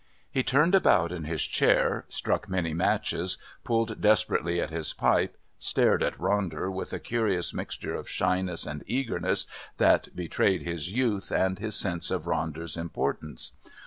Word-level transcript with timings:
He 0.31 0.41
turned 0.41 0.73
about 0.73 1.11
in 1.11 1.25
his 1.25 1.43
chair, 1.43 2.05
struck 2.09 2.49
many 2.49 2.73
matches, 2.73 3.37
pulled 3.63 4.01
desperately 4.01 4.59
at 4.59 4.71
his 4.71 4.93
pipe, 4.95 5.37
stared 5.59 6.01
at 6.01 6.17
Ronder 6.17 6.71
with 6.73 6.91
a 6.91 6.97
curious 6.99 7.53
mixture 7.53 7.93
of 7.93 8.09
shyness 8.09 8.65
and 8.65 8.83
eagerness 8.87 9.45
that 9.77 10.07
betrayed 10.15 10.63
his 10.63 10.91
youth 10.91 11.29
and 11.31 11.59
his 11.59 11.75
sense 11.75 12.09
of 12.09 12.23
Ronder's 12.23 12.77
importance. 12.77 13.51